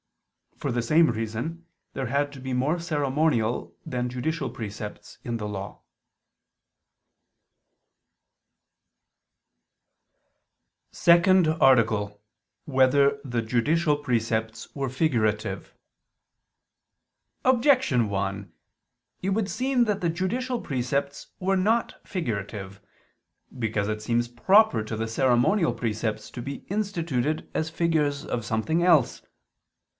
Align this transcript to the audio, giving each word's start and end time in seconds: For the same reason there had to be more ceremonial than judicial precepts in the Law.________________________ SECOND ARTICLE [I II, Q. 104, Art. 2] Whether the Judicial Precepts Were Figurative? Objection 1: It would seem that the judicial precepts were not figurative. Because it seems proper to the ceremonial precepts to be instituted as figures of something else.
For 0.57 0.71
the 0.71 0.81
same 0.83 1.09
reason 1.11 1.65
there 1.93 2.05
had 2.07 2.31
to 2.33 2.39
be 2.39 2.53
more 2.53 2.79
ceremonial 2.79 3.75
than 3.85 4.09
judicial 4.09 4.49
precepts 4.49 5.17
in 5.23 5.37
the 5.37 5.47
Law.________________________ 5.47 5.81
SECOND 10.95 11.47
ARTICLE 11.47 11.97
[I 11.97 12.01
II, 12.01 12.07
Q. 12.09 12.17
104, 12.65 13.03
Art. 13.03 13.23
2] 13.23 13.27
Whether 13.27 13.29
the 13.29 13.47
Judicial 13.47 13.97
Precepts 13.97 14.75
Were 14.75 14.89
Figurative? 14.89 15.73
Objection 17.43 18.09
1: 18.09 18.51
It 19.23 19.29
would 19.31 19.49
seem 19.49 19.85
that 19.85 20.01
the 20.01 20.09
judicial 20.09 20.61
precepts 20.61 21.27
were 21.39 21.57
not 21.57 21.95
figurative. 22.07 22.81
Because 23.57 23.87
it 23.87 24.01
seems 24.03 24.27
proper 24.27 24.83
to 24.83 24.95
the 24.95 25.07
ceremonial 25.07 25.73
precepts 25.73 26.29
to 26.31 26.41
be 26.41 26.65
instituted 26.69 27.49
as 27.53 27.71
figures 27.71 28.25
of 28.25 28.45
something 28.45 28.83
else. 28.83 29.23